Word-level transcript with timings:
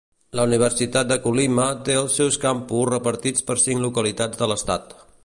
La 0.37 0.43
Universitat 0.47 1.11
de 1.11 1.17
Colima 1.25 1.67
té 1.89 1.97
els 1.99 2.17
seus 2.21 2.39
campus 2.47 2.89
repartits 2.93 3.49
per 3.51 3.59
cinc 3.69 3.85
localitats 3.89 4.43
de 4.45 4.49
l'estat. 4.55 4.99